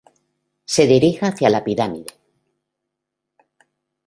Se 0.65 0.87
dirija 0.87 1.27
hacia 1.27 1.51
la 1.51 1.63
pirámide. 1.63 2.07